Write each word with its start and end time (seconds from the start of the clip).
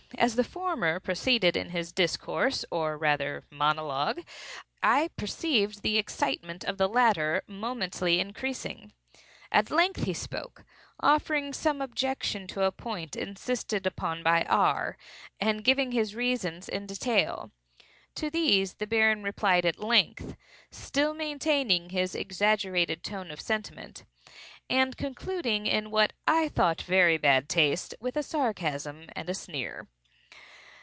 As 0.17 0.35
the 0.35 0.43
former 0.43 0.99
proceeded 0.99 1.55
in 1.57 1.69
his 1.71 1.91
discourse, 1.93 2.63
or 2.69 2.95
rather 2.97 3.43
monologue, 3.49 4.19
I 4.83 5.09
perceived 5.17 5.81
the 5.81 5.97
excitement 5.97 6.63
of 6.65 6.77
the 6.77 6.89
latter 6.89 7.43
momently 7.47 8.19
increasing. 8.19 8.91
At 9.53 9.71
length 9.71 10.03
he 10.03 10.13
spoke; 10.13 10.63
offering 10.99 11.53
some 11.53 11.81
objection 11.81 12.45
to 12.47 12.63
a 12.65 12.71
point 12.73 13.15
insisted 13.15 13.87
upon 13.87 14.21
by 14.21 14.43
R., 14.43 14.95
and 15.39 15.63
giving 15.63 15.91
his 15.93 16.13
reasons 16.13 16.67
in 16.69 16.85
detail. 16.85 17.49
To 18.15 18.29
these 18.29 18.75
the 18.75 18.85
Baron 18.87 19.23
replied 19.23 19.65
at 19.65 19.79
length 19.79 20.35
(still 20.71 21.13
maintaining 21.15 21.89
his 21.91 22.13
exaggerated 22.15 23.01
tone 23.01 23.31
of 23.31 23.39
sentiment) 23.41 24.03
and 24.69 24.97
concluding, 24.97 25.65
in 25.65 25.89
what 25.89 26.11
I 26.27 26.47
thought 26.49 26.81
very 26.81 27.17
bad 27.17 27.47
taste, 27.49 27.95
with 28.01 28.15
a 28.17 28.23
sarcasm 28.23 29.07
and 29.13 29.27
a 29.29 29.33
sneer. 29.33 29.87